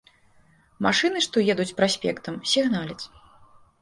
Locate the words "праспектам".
1.81-2.43